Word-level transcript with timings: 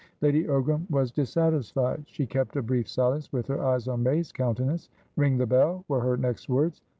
Lady 0.19 0.45
Ogram 0.45 0.89
was 0.89 1.11
dissatisfied. 1.11 2.01
She 2.07 2.25
kept 2.25 2.55
a 2.55 2.63
brief 2.63 2.89
silence, 2.89 3.31
with 3.31 3.45
her 3.45 3.63
eyes 3.63 3.87
on 3.87 4.01
May's 4.01 4.31
countenance. 4.31 4.89
"Ring 5.15 5.37
the 5.37 5.45
bell," 5.45 5.85
were 5.87 6.01
her 6.01 6.17
next 6.17 6.49
words. 6.49 6.81